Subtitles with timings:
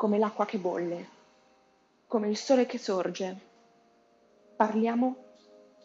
[0.00, 1.06] come l'acqua che bolle,
[2.06, 3.38] come il sole che sorge.
[4.56, 5.16] Parliamo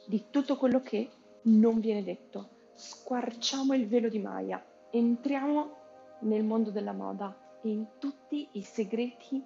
[0.07, 1.09] di tutto quello che
[1.41, 2.47] non viene detto.
[2.75, 5.75] Squarciamo il velo di Maya, entriamo
[6.19, 9.43] nel mondo della moda e in tutti i segreti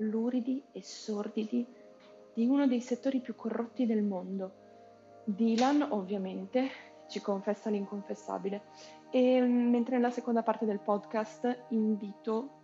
[0.00, 1.66] luridi e sordidi
[2.34, 4.52] di uno dei settori più corrotti del mondo.
[5.24, 6.68] Dylan, ovviamente,
[7.08, 8.64] ci confessa l'inconfessabile.
[9.10, 12.59] E mentre nella seconda parte del podcast invito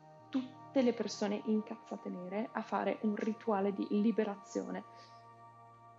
[0.83, 4.85] le persone incazzate nere a fare un rituale di liberazione.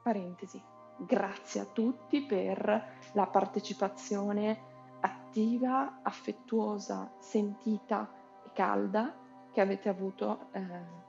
[0.03, 0.61] Parentesi.
[0.99, 8.09] Grazie a tutti per la partecipazione attiva, affettuosa, sentita
[8.45, 9.15] e calda
[9.51, 11.05] che avete avuto eh,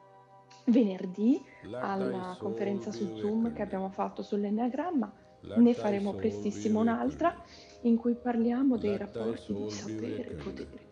[0.66, 1.42] venerdì
[1.72, 5.12] alla conferenza su Zoom che abbiamo fatto sull'enneagramma.
[5.56, 7.34] Ne faremo prestissimo un'altra
[7.82, 10.87] in cui parliamo dei rapporti di sapere e potere.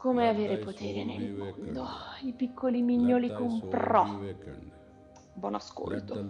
[0.00, 1.86] Come avere potere nel mondo,
[2.22, 4.24] i piccoli mignoli con pro.
[5.34, 6.14] Buon ascolto.
[6.14, 6.22] Ah,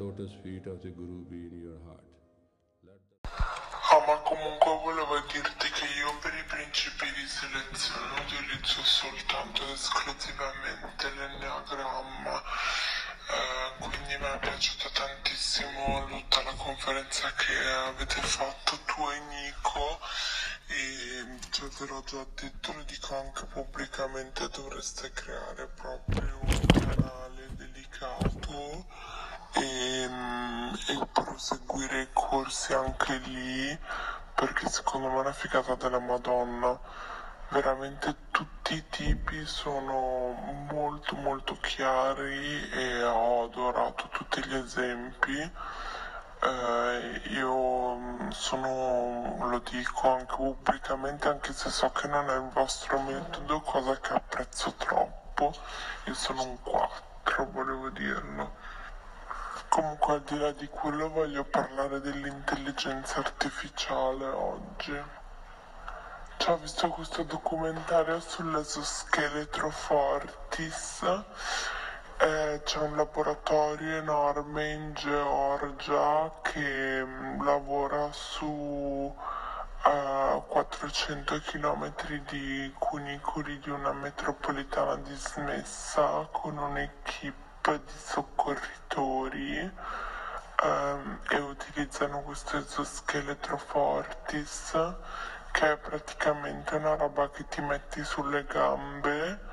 [4.08, 11.08] ma comunque volevo dirti che io per i principi di selezione utilizzo soltanto ed esclusivamente
[11.14, 12.42] l'enneagramma.
[13.30, 17.54] Eh, quindi mi è piaciuta tantissimo tutta la conferenza che
[17.86, 20.00] avete fatto tu e Nico
[20.70, 27.48] e cioè, te l'ho già detto, lo dico anche pubblicamente, dovreste creare proprio un canale
[27.56, 28.86] dedicato
[29.54, 30.08] e,
[30.86, 33.78] e proseguire i corsi anche lì
[34.40, 36.78] perché secondo me è una figata della Madonna.
[37.50, 40.32] Veramente tutti i tipi sono
[40.70, 45.50] molto molto chiari e ho adorato tutti gli esempi.
[46.42, 52.98] Eh, io sono, lo dico anche pubblicamente, anche se so che non è il vostro
[53.00, 55.52] metodo, cosa che apprezzo troppo.
[56.04, 58.56] Io sono un 4, volevo dirlo.
[59.68, 64.98] Comunque al di là di quello voglio parlare dell'intelligenza artificiale oggi.
[66.38, 71.04] Cioè, ho visto questo documentario sull'esoscheletro Fortis.
[72.22, 79.16] Eh, c'è un laboratorio enorme in Georgia che mh, lavora su
[79.84, 81.94] a 400 km
[82.28, 89.72] di cunicoli di una metropolitana dismessa con un'equipe di soccorritori
[90.62, 94.72] um, e utilizzano questo esoscheletro fortis
[95.52, 99.48] che è praticamente una roba che ti metti sulle gambe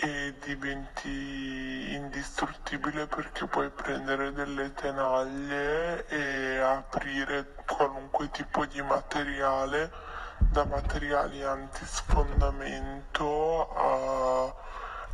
[0.00, 9.90] e diventi indistruttibile perché puoi prendere delle tenaglie e aprire qualunque tipo di materiale
[10.38, 14.54] da materiali antisfondamento a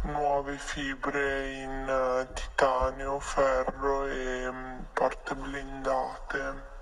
[0.02, 6.72] nuove fibre in uh, titanio, ferro e um, porte blindate.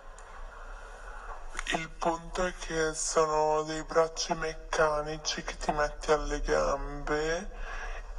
[1.74, 7.61] Il punto è che sono dei bracci meccanici che ti metti alle gambe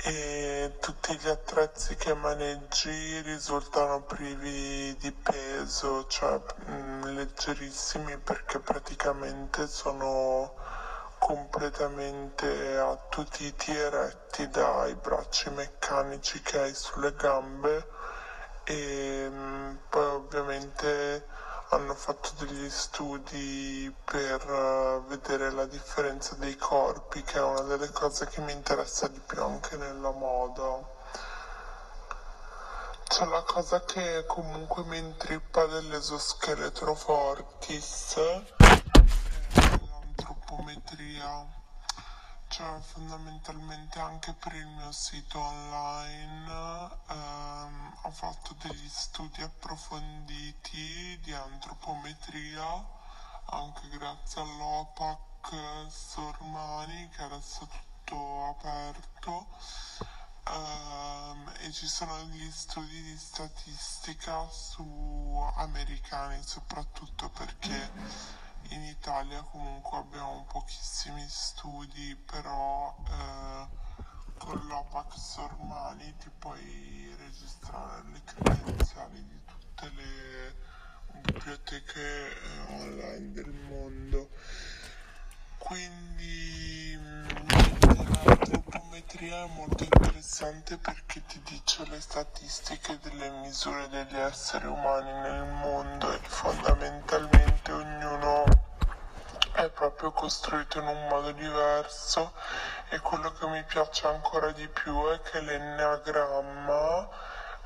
[0.05, 8.59] e tutti gli attrezzi che maneggi risultano privi di peso, cioè mh, mm, leggerissimi perché
[8.59, 10.53] praticamente sono
[11.19, 17.87] completamente attutiti e retti dai bracci meccanici che hai sulle gambe
[18.65, 21.23] e mm, poi ovviamente
[21.73, 27.89] hanno fatto degli studi per uh, vedere la differenza dei corpi che è una delle
[27.89, 30.81] cose che mi interessa di più anche nella moda.
[33.07, 38.17] C'è la cosa che comunque mi intrippa dell'esoscheletro fortis
[39.89, 41.62] l'antropometria,
[42.53, 46.45] cioè fondamentalmente anche per il mio sito online
[47.07, 52.63] ehm, ho fatto degli studi approfonditi di antropometria
[53.45, 57.67] anche grazie all'OPAC Sormani che adesso è
[58.03, 59.47] tutto aperto.
[60.45, 69.97] Um, e ci sono degli studi di statistica su americani soprattutto perché in Italia comunque
[69.97, 73.67] abbiamo pochissimi studi, però eh,
[74.37, 80.55] con l'OPAC Sormani ti puoi registrare le credenziali di tutte le
[81.21, 84.29] biblioteche eh, online del mondo.
[85.57, 86.99] Quindi
[88.23, 95.45] l'antropometria è molto interessante perché ti dice le statistiche delle misure degli esseri umani nel
[95.45, 98.43] mondo e fondamentalmente ognuno
[99.53, 102.33] è proprio costruito in un modo diverso
[102.89, 107.09] e quello che mi piace ancora di più è che l'enneagramma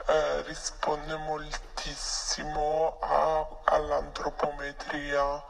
[0.08, 5.44] eh, risponde moltissimo a, all'antropometria,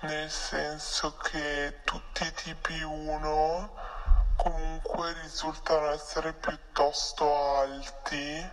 [0.00, 3.70] nel senso che tutti i tipi 1
[4.38, 8.50] comunque risultano essere piuttosto alti,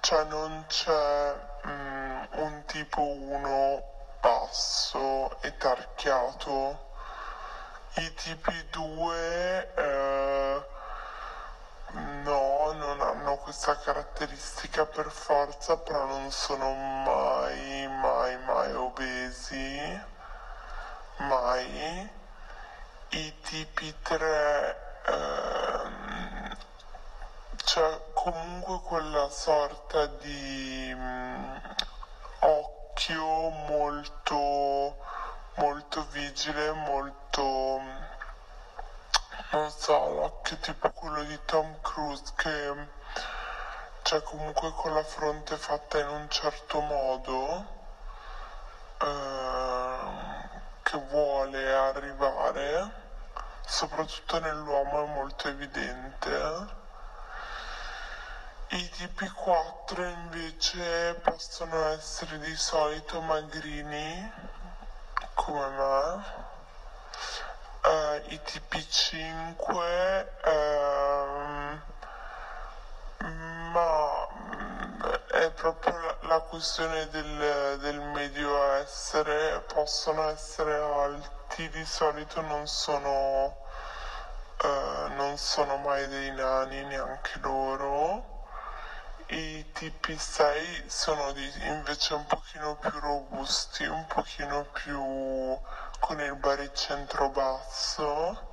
[0.00, 1.34] cioè non c'è
[1.66, 3.82] mm, un tipo 1
[4.20, 6.86] basso e tarchiato.
[7.96, 10.66] I tipi 2 eh,
[11.92, 20.00] no, non hanno questa caratteristica per forza, però non sono mai, mai, mai obesi,
[21.18, 22.16] mai.
[23.10, 26.56] I tipi 3 ehm,
[27.56, 31.60] c'è comunque quella sorta di mh,
[32.40, 34.96] occhio molto
[35.54, 37.80] molto vigile molto
[39.50, 42.86] non so l'occhio tipo quello di Tom Cruise che
[44.02, 47.66] c'è comunque con la fronte fatta in un certo modo
[49.00, 49.98] eh,
[50.82, 53.06] che vuole arrivare
[53.68, 56.76] soprattutto nell'uomo è molto evidente.
[58.70, 64.32] I tipi 4 invece possono essere di solito magrini,
[65.34, 66.46] come me.
[67.84, 70.48] Uh, I tipi 5, uh,
[73.18, 74.07] ma mm, è
[75.58, 83.56] proprio la, la questione del, del medio essere, possono essere alti di solito non sono,
[84.62, 88.36] uh, non sono mai dei nani neanche loro.
[89.30, 95.58] I tipi 6 sono di, invece un pochino più robusti, un pochino più
[95.98, 98.46] con il baricentro basso.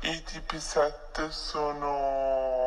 [0.00, 2.57] I tipi 7 sono no,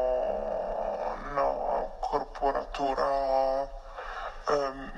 [2.41, 3.69] corporatura
[4.47, 4.91] um,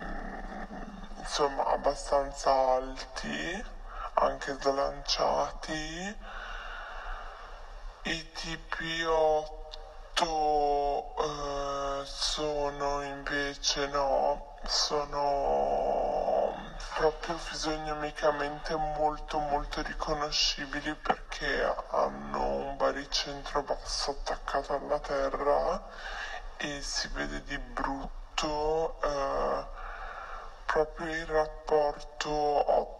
[1.17, 3.65] insomma abbastanza alti
[4.13, 6.17] anche slanciati.
[8.05, 16.55] I tipi 8 eh, sono invece no, sono
[16.95, 25.81] proprio fisionomicamente molto molto riconoscibili perché hanno un baricentro basso attaccato alla terra
[26.57, 29.65] e si vede di brutto eh,
[30.65, 32.29] proprio il rapporto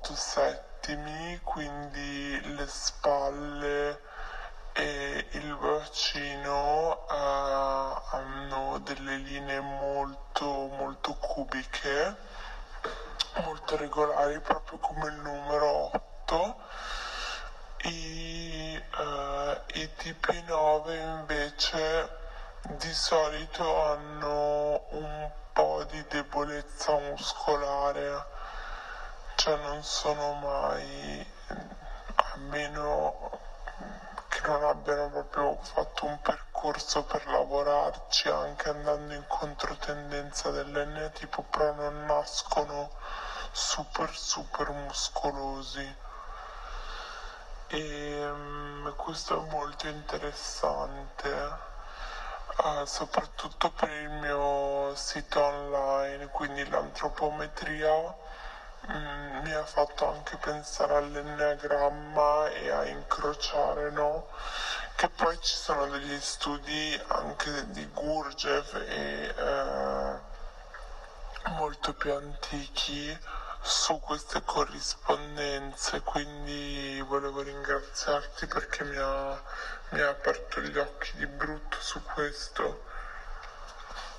[0.02, 4.02] 8-7 attimi, quindi le spalle
[4.74, 12.16] e il bacino uh, hanno delle linee molto molto cubiche,
[13.46, 16.56] molto regolari, proprio come il numero 8.
[17.84, 22.23] I, uh, i tipi 9 invece
[22.70, 28.34] di solito hanno un po' di debolezza muscolare
[29.36, 33.30] cioè non sono mai, a meno
[34.30, 41.42] che non abbiano proprio fatto un percorso per lavorarci anche andando in controtendenza dell'N tipo,
[41.42, 42.92] però non nascono
[43.52, 45.96] super super muscolosi.
[47.68, 51.72] E um, questo è molto interessante.
[52.64, 58.16] Uh, soprattutto per il mio sito online, quindi l'antropometria
[58.92, 64.28] Mm, mi ha fatto anche pensare all'enneagramma e a incrociare, no?
[64.96, 70.20] Che poi ci sono degli studi anche di Gurdjieff e eh,
[71.52, 73.18] molto più antichi
[73.64, 79.42] su queste corrispondenze, quindi volevo ringraziarti perché mi ha,
[79.90, 82.84] mi ha aperto gli occhi di brutto su questo.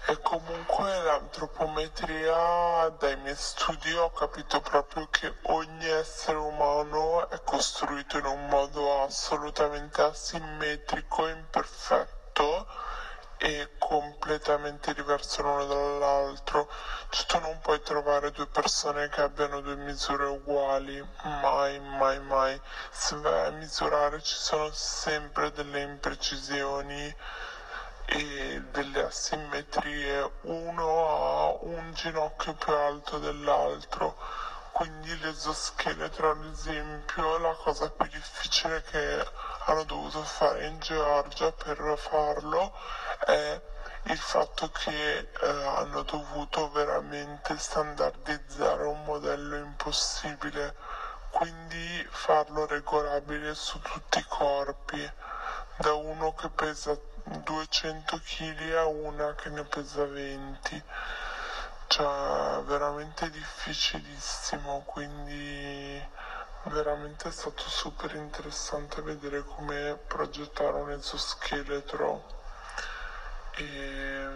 [0.07, 8.19] E comunque l'antropometria dai miei studi ho capito proprio che ogni essere umano è costruito
[8.19, 12.67] in un modo assolutamente asimmetrico, imperfetto
[13.39, 16.69] e completamente diverso l'uno dall'altro.
[17.27, 22.61] Tu non puoi trovare due persone che abbiano due misure uguali, mai, mai, mai.
[22.91, 27.15] Se vai a misurare ci sono sempre delle imprecisioni
[28.07, 34.17] e delle asimmetrie, uno ha un ginocchio più alto dell'altro,
[34.73, 39.27] quindi l'esoscheletro ad esempio la cosa più difficile che
[39.67, 42.73] hanno dovuto fare in Georgia per farlo
[43.25, 43.61] è
[44.05, 50.75] il fatto che eh, hanno dovuto veramente standardizzare un modello impossibile,
[51.31, 55.13] quindi farlo regolabile su tutti i corpi
[55.77, 60.83] da uno che pesa 200 kg a una che ne pesa 20
[61.87, 66.09] cioè veramente difficilissimo quindi
[66.65, 72.25] veramente è stato super interessante vedere come progettare un esoscheletro
[73.57, 74.27] e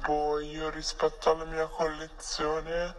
[0.00, 2.94] boh io rispetto alla mia collezione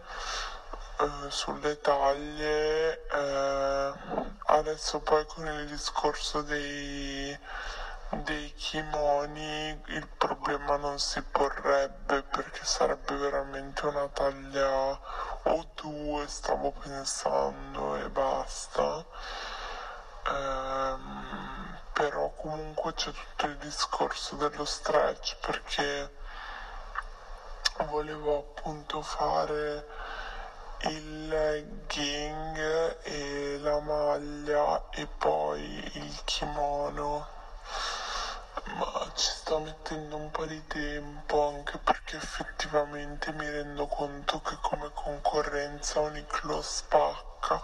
[0.98, 3.92] eh, sulle taglie eh,
[4.46, 7.38] adesso poi con il discorso dei
[8.12, 15.00] dei kimoni il problema non si porrebbe perché sarebbe veramente una taglia
[15.44, 19.04] o due stavo pensando e basta.
[20.26, 26.10] Ehm, però comunque c'è tutto il discorso dello stretch perché
[27.86, 29.86] volevo appunto fare
[30.82, 37.40] il legging e la maglia e poi il kimono
[38.76, 44.56] ma ci sto mettendo un po' di tempo anche perché effettivamente mi rendo conto che
[44.60, 47.60] come concorrenza Uniqlo spacca.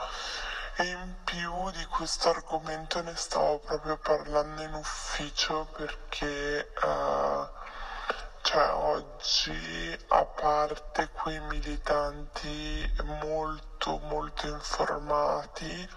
[0.76, 7.49] E in più di questo argomento ne stavo proprio parlando in ufficio perché uh,
[8.42, 15.88] cioè oggi a parte quei militanti molto molto informati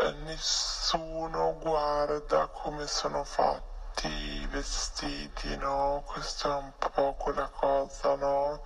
[0.00, 3.67] eh, nessuno guarda come sono fatti
[4.06, 6.04] i vestiti, no?
[6.06, 8.62] Questa è un po' quella cosa, no?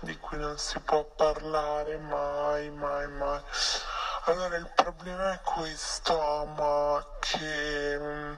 [0.00, 3.40] Di cui non si può parlare mai, mai, mai.
[4.26, 6.14] Allora il problema è questo,
[6.56, 8.34] ma che mm,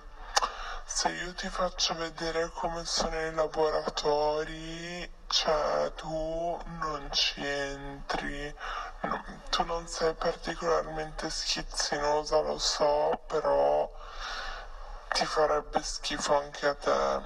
[0.85, 8.55] se io ti faccio vedere come sono i laboratori, cioè tu non ci entri,
[9.02, 13.88] no, tu non sei particolarmente schizzinosa, lo so, però
[15.09, 17.23] ti farebbe schifo anche a te,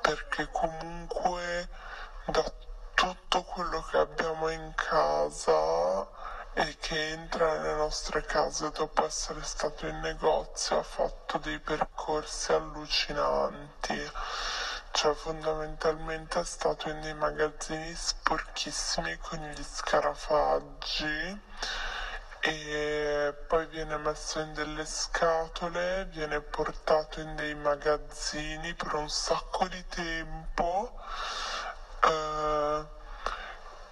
[0.00, 1.68] perché comunque
[2.26, 2.44] da
[2.94, 6.06] tutto quello che abbiamo in casa
[6.52, 12.52] e che entra nelle nostre case dopo essere stato in negozio ha fatto dei percorsi
[12.52, 14.10] allucinanti.
[14.92, 21.40] Cioè fondamentalmente è stato in dei magazzini sporchissimi con gli scarafaggi
[22.40, 29.68] e poi viene messo in delle scatole, viene portato in dei magazzini per un sacco
[29.68, 30.92] di tempo.
[32.02, 32.86] Eh,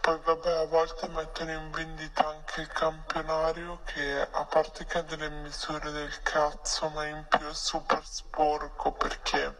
[0.00, 5.02] poi vabbè a volte mettono in vendita anche il campionario che a parte che ha
[5.02, 9.54] delle misure del cazzo ma in più è super sporco perché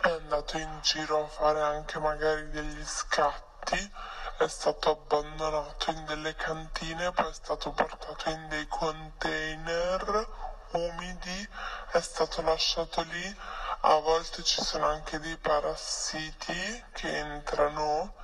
[0.00, 3.92] è andato in giro a fare anche magari degli scatti
[4.38, 10.28] è stato abbandonato in delle cantine, poi è stato portato in dei container
[10.72, 11.48] umidi,
[11.92, 13.36] è stato lasciato lì.
[13.84, 18.14] A volte ci sono anche dei parassiti che entrano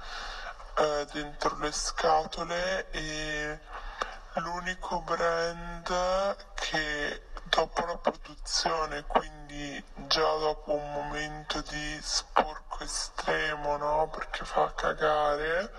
[0.77, 3.61] eh, dentro le scatole e
[4.35, 14.09] l'unico brand che dopo la produzione, quindi già dopo un momento di sporco estremo, no?
[14.09, 15.73] Perché fa cagare,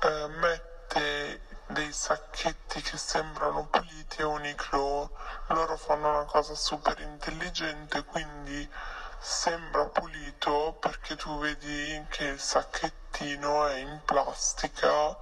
[0.00, 5.10] eh, mette dei sacchetti che sembrano puliti e Uniqlo
[5.48, 8.70] loro fanno una cosa super intelligente quindi
[9.18, 15.16] sembra pulito perché tu vedi che il sacchettino è in plastica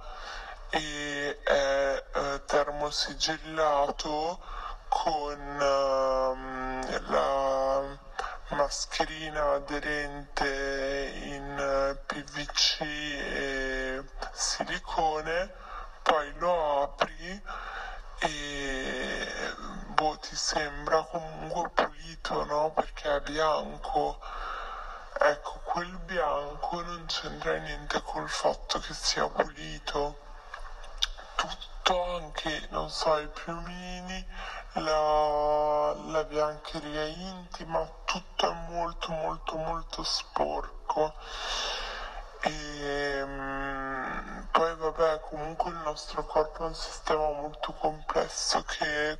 [0.69, 4.39] e è eh, termosigillato
[4.97, 7.99] con uh, la
[8.55, 15.51] mascherina aderente in uh, PVC e silicone,
[16.01, 17.43] poi lo apri
[18.19, 19.27] e
[19.87, 22.71] boh, ti sembra comunque pulito, no?
[22.71, 24.19] Perché è bianco.
[25.19, 30.24] Ecco, quel bianco non c'entra niente col fatto che sia pulito.
[31.35, 34.27] Tutto anche, non so, i piumini
[34.73, 41.13] la, la biancheria intima, tutto è molto molto molto sporco.
[42.41, 49.19] E um, poi vabbè, comunque il nostro corpo è un sistema molto complesso che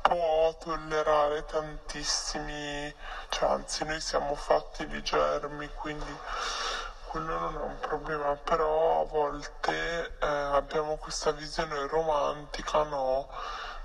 [0.00, 2.92] può tollerare tantissimi,
[3.28, 6.18] cioè anzi noi siamo fatti di germi, quindi
[7.12, 13.28] quello non è un problema, però a volte eh, abbiamo questa visione romantica, no?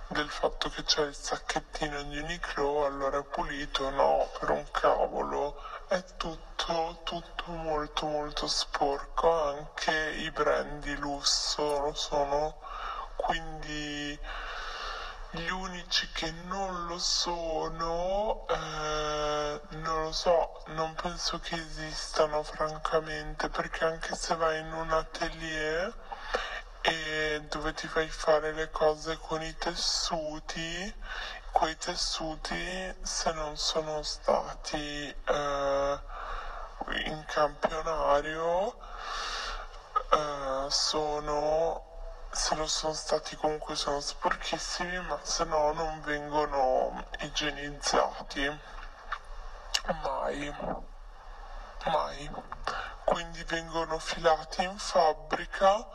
[0.08, 5.62] del fatto che c'è il sacchettino di Uniqlo, allora è pulito, no, per un cavolo,
[5.90, 12.56] è tutto, tutto molto molto sporco, anche i brand di lusso lo sono,
[13.18, 14.18] quindi
[15.38, 23.50] gli unici che non lo sono, eh, non lo so, non penso che esistano francamente,
[23.50, 25.96] perché anche se vai in un atelier
[26.82, 30.94] e dove ti fai fare le cose con i tessuti,
[31.52, 36.00] quei tessuti se non sono stati eh,
[37.06, 38.78] in campionario
[40.12, 41.87] eh, sono
[42.38, 48.60] se lo sono stati comunque sono sporchissimi ma se no non vengono igienizzati
[50.04, 50.56] mai.
[51.86, 52.32] Mai.
[53.06, 55.88] Quindi vengono filati in fabbrica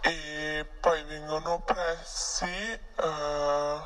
[0.00, 3.80] e poi vengono pressi eh,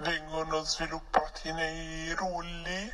[0.00, 2.92] vengono sviluppati nei rulli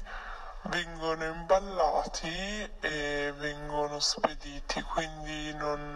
[0.68, 5.94] vengono imballati e vengono spediti, quindi non,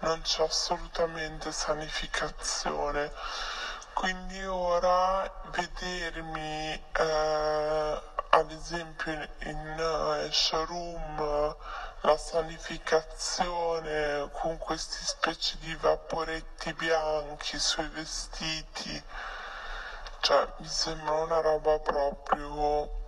[0.00, 3.12] non c'è assolutamente sanificazione.
[3.94, 11.56] Quindi ora vedermi eh, ad esempio in uh, showroom
[12.00, 19.02] la sanificazione con questi specie di vaporetti bianchi sui vestiti,
[20.20, 23.01] cioè mi sembra una roba proprio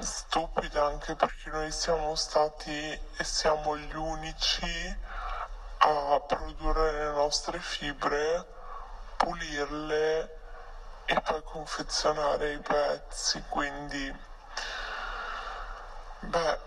[0.00, 4.98] stupida anche perché noi siamo stati e siamo gli unici
[5.78, 8.46] a produrre le nostre fibre,
[9.16, 10.38] pulirle
[11.06, 14.14] e poi confezionare i pezzi, quindi
[16.20, 16.58] beh,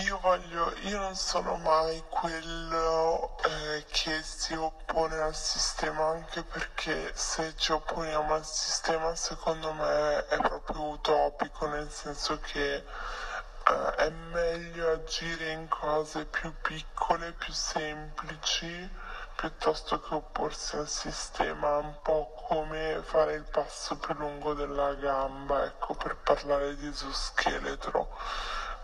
[0.00, 7.12] io voglio, io non sono mai quello eh, che si oppone al sistema, anche perché
[7.14, 14.08] se ci opponiamo al sistema secondo me è proprio utopico, nel senso che eh, è
[14.08, 18.90] meglio agire in cose più piccole, più semplici,
[19.36, 25.64] piuttosto che opporsi al sistema, un po' come fare il passo più lungo della gamba,
[25.66, 28.08] ecco, per parlare di esoscheletro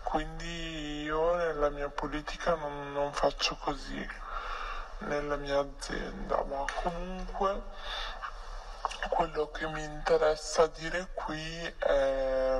[0.09, 4.09] quindi io nella mia politica non, non faccio così
[4.99, 7.61] nella mia azienda, ma comunque
[9.09, 12.59] quello che mi interessa dire qui è,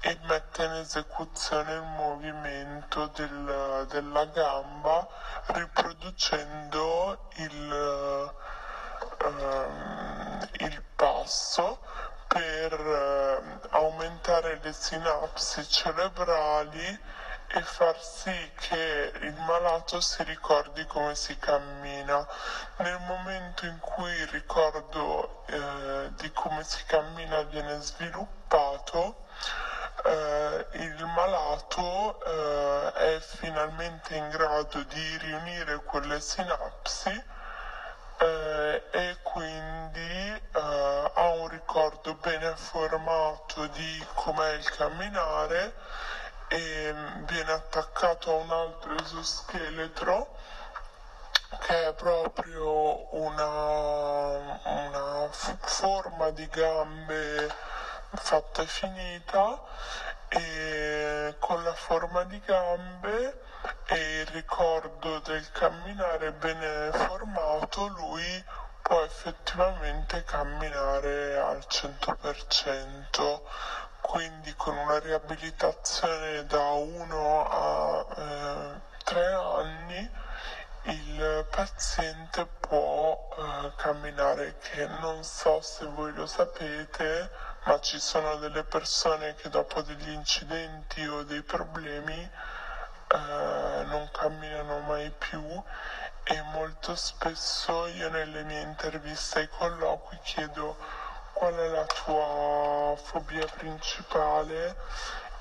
[0.00, 5.06] e mette in esecuzione il movimento del, della gamba
[5.46, 8.32] riproducendo il,
[9.24, 11.80] um, il passo
[12.26, 17.00] per uh, aumentare le sinapsi cerebrali
[17.54, 22.26] e far sì che il malato si ricordi come si cammina.
[22.76, 29.21] Nel momento in cui il ricordo eh, di come si cammina viene sviluppato,
[30.04, 37.24] eh, il malato eh, è finalmente in grado di riunire quelle sinapsi
[38.18, 45.74] eh, e quindi eh, ha un ricordo bene formato di com'è il camminare
[46.48, 46.94] e
[47.26, 50.36] viene attaccato a un altro esoscheletro
[51.60, 57.61] che è proprio una, una forma di gambe
[58.32, 59.62] fatta e finita
[60.30, 63.42] e con la forma di gambe
[63.84, 68.42] e il ricordo del camminare bene formato lui
[68.80, 73.42] può effettivamente camminare al 100%
[74.00, 80.10] quindi con una riabilitazione da 1 a eh, 3 anni
[80.84, 88.36] il paziente può eh, camminare che non so se voi lo sapete ma ci sono
[88.36, 92.20] delle persone che dopo degli incidenti o dei problemi
[93.08, 95.62] eh, non camminano mai più
[96.24, 100.76] e molto spesso io nelle mie interviste ai colloqui chiedo
[101.32, 104.76] qual è la tua fobia principale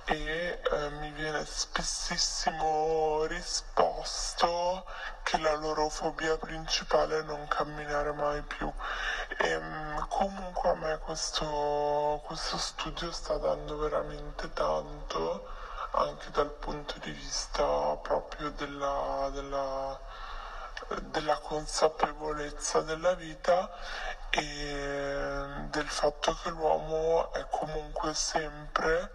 [0.06, 4.86] e eh, mi viene spessissimo risposto
[5.24, 8.72] che la loro fobia principale è non camminare mai più.
[9.44, 15.48] E, ehm, comunque a me questo, questo studio sta dando veramente tanto
[15.94, 20.00] anche dal punto di vista proprio della, della,
[21.02, 23.70] della consapevolezza della vita
[24.30, 29.10] e del fatto che l'uomo è comunque sempre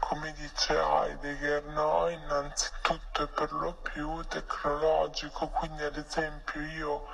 [0.00, 2.08] come dice Heidegger, no?
[2.08, 7.06] innanzitutto e per lo più tecnologico, quindi ad esempio io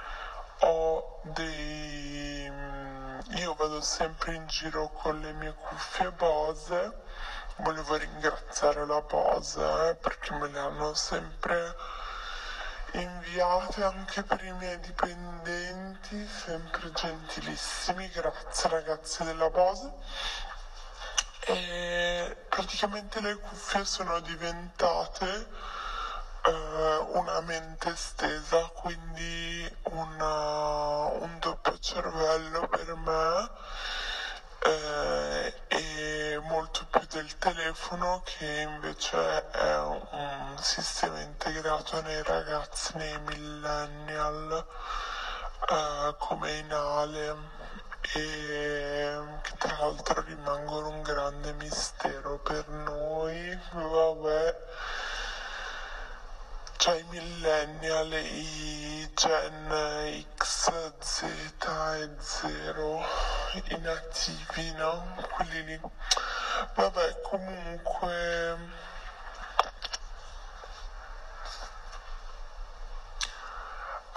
[0.61, 2.51] ho dei...
[3.37, 6.93] io vado sempre in giro con le mie cuffie Bose,
[7.57, 11.75] volevo ringraziare la Bose eh, perché me le hanno sempre
[12.93, 19.93] inviate anche per i miei dipendenti, sempre gentilissimi, grazie ragazzi della Bose.
[21.49, 25.49] E praticamente le cuffie sono diventate
[26.47, 33.51] eh, una mente estesa, quindi una, un doppio cervello per me
[34.61, 43.19] eh, e molto più del telefono che invece è un sistema integrato nei ragazzi, nei
[43.21, 44.67] millennial
[45.69, 47.37] eh, come in Ale
[48.15, 54.57] e che tra l'altro rimangono un grande mistero per noi, vabbè.
[56.77, 63.05] Cioè i millennial, i gen X, Z e 0,
[63.65, 65.17] i nativi, no?
[65.35, 65.81] Quelli lì.
[66.75, 68.85] Vabbè, comunque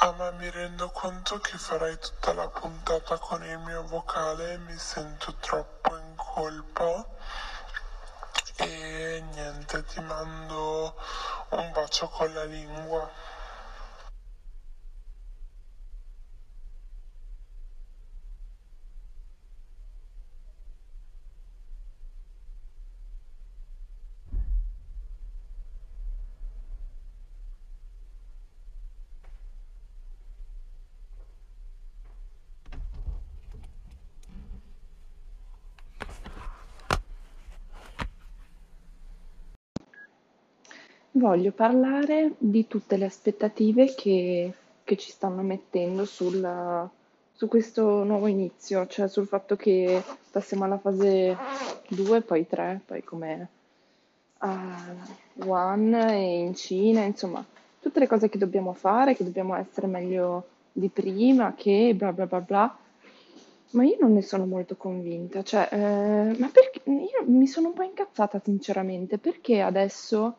[0.01, 4.57] Ah, ma mi rendo conto che farai tutta la puntata con il mio vocale e
[4.57, 7.05] mi sento troppo in colpa.
[8.55, 10.95] E niente, ti mando
[11.51, 13.09] un bacio con la lingua.
[41.19, 44.53] Voglio parlare di tutte le aspettative che,
[44.85, 46.89] che ci stanno mettendo sul,
[47.33, 50.01] su questo nuovo inizio, cioè sul fatto che
[50.31, 51.35] passiamo alla fase
[51.89, 53.49] 2, poi 3, poi come
[54.37, 54.95] a
[55.33, 57.43] Wuhan e in Cina, insomma,
[57.81, 62.27] tutte le cose che dobbiamo fare, che dobbiamo essere meglio di prima, che bla bla
[62.27, 62.77] bla bla.
[63.71, 67.73] Ma io non ne sono molto convinta, cioè, eh, ma perché io mi sono un
[67.73, 70.37] po' incazzata sinceramente, perché adesso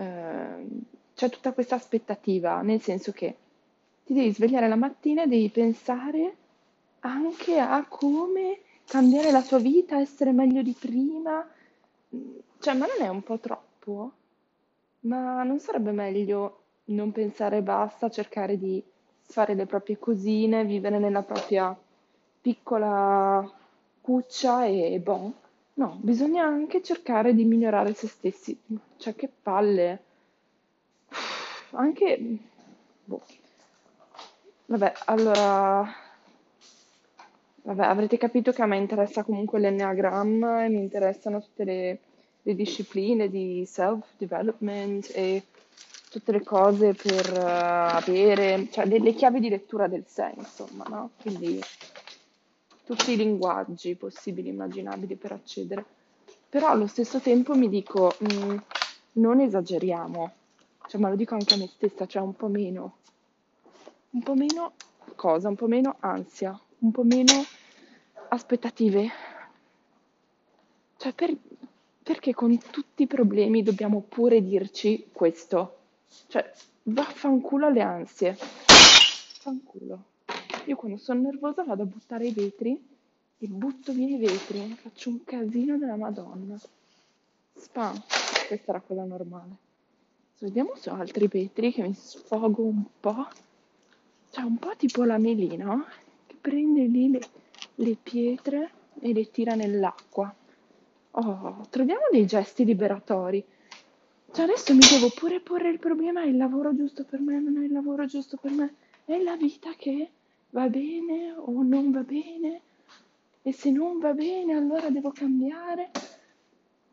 [0.00, 0.66] eh,
[1.14, 3.36] c'è tutta questa aspettativa, nel senso che
[4.04, 6.36] ti devi svegliare la mattina e devi pensare
[7.00, 11.46] anche a come cambiare la tua vita, essere meglio di prima.
[12.58, 14.12] Cioè, ma non è un po' troppo?
[15.00, 18.82] Ma non sarebbe meglio non pensare basta, cercare di
[19.20, 21.76] fare le proprie cosine, vivere nella propria
[22.40, 23.48] piccola
[24.00, 25.32] cuccia e boh.
[25.74, 28.58] No, bisogna anche cercare di migliorare se stessi.
[28.96, 30.02] Cioè, che palle.
[31.70, 32.38] Anche...
[33.04, 33.22] Boh.
[34.66, 35.88] Vabbè, allora...
[37.62, 41.98] Vabbè, avrete capito che a me interessa comunque l'enneagramma e mi interessano tutte le,
[42.42, 45.44] le discipline di self-development e
[46.10, 50.84] tutte le cose per uh, avere, cioè le, le, chiavi di lettura del sé, insomma,
[50.88, 51.10] no?
[51.20, 51.60] Quindi
[52.96, 55.84] tutti i linguaggi possibili e immaginabili per accedere.
[56.48, 58.56] Però allo stesso tempo mi dico, mh, mm,
[59.12, 60.32] non esageriamo,
[60.88, 62.96] cioè, ma lo dico anche a me stessa, cioè un po' meno,
[64.10, 64.72] un po' meno
[65.14, 67.44] cosa, un po' meno ansia, un po' meno
[68.30, 69.08] aspettative.
[70.96, 71.36] Cioè, per,
[72.02, 75.76] perché con tutti i problemi dobbiamo pure dirci questo?
[76.26, 78.36] Cioè, vaffanculo alle ansie.
[78.36, 80.09] Fanculo.
[80.70, 82.80] Io quando sono nervosa vado a buttare i vetri
[83.38, 86.56] e butto via i vetri, faccio un casino della Madonna.
[87.56, 88.00] Spam,
[88.46, 89.56] questa è la cosa normale.
[90.38, 93.26] Vediamo su altri vetri che mi sfogo un po'.
[94.30, 95.84] C'è un po' tipo la melina
[96.28, 97.20] che prende lì le,
[97.74, 100.32] le pietre e le tira nell'acqua.
[101.10, 103.44] Oh, troviamo dei gesti liberatori.
[104.30, 107.60] Cioè adesso mi devo pure porre il problema, è il lavoro giusto per me, non
[107.60, 110.10] è il lavoro giusto per me, è la vita che
[110.50, 112.60] va bene o non va bene,
[113.42, 115.90] e se non va bene allora devo cambiare.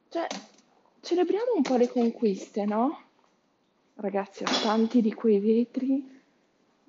[0.09, 0.27] Cioè,
[1.01, 3.01] celebriamo un po' le conquiste, no?
[3.95, 6.21] Ragazzi, ho tanti di quei vetri,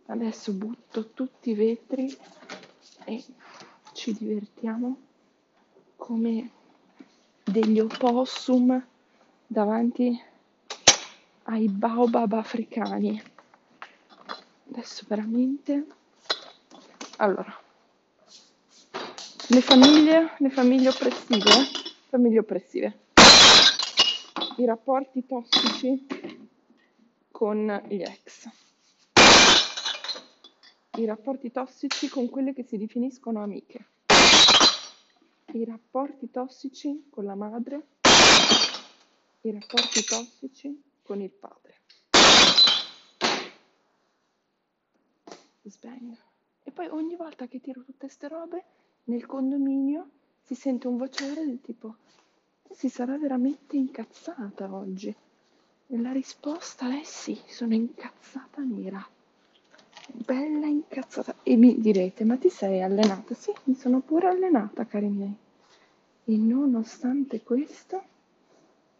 [0.07, 2.15] adesso butto tutti i vetri
[3.05, 3.25] e
[3.93, 4.97] ci divertiamo
[5.97, 6.51] come
[7.43, 8.87] degli opossum
[9.47, 10.21] davanti
[11.45, 13.21] ai baobab africani.
[14.71, 15.97] Adesso veramente...
[17.21, 17.53] Allora,
[19.49, 21.51] le famiglie, le famiglie oppressive,
[22.09, 23.07] famiglie oppressive,
[24.59, 26.07] i rapporti tossici
[27.33, 28.49] con gli ex,
[30.99, 33.87] i rapporti tossici con quelle che si definiscono amiche,
[35.55, 37.85] i rapporti tossici con la madre,
[39.41, 41.81] i rapporti tossici con il padre.
[45.65, 46.28] Sbang.
[46.69, 48.63] E poi ogni volta che tiro tutte queste robe
[49.05, 50.11] nel condominio
[50.43, 51.95] si sente un vociare del tipo
[52.71, 55.09] si sarà veramente incazzata oggi.
[55.87, 59.03] E la risposta è sì, sono incazzata nera.
[60.09, 61.37] Bella incazzata.
[61.43, 63.33] E mi direte, ma ti sei allenata?
[63.33, 65.35] Sì, mi sono pure allenata, cari miei.
[66.27, 68.03] E nonostante questo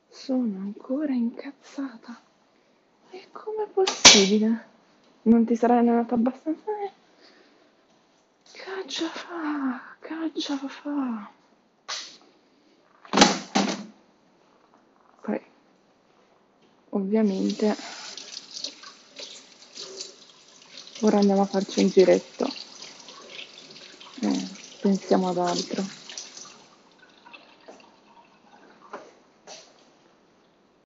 [0.09, 2.19] sono ancora incazzata.
[3.11, 4.65] E com'è possibile?
[5.25, 6.71] Non ti sarai allenata abbastanza?
[6.83, 6.98] Eh?
[8.69, 11.33] Caccia fa, caccia fa.
[15.23, 15.41] Poi,
[16.91, 17.75] ovviamente,
[21.01, 22.47] ora andiamo a farci un giretto.
[24.21, 24.49] Eh,
[24.83, 25.98] pensiamo ad altro.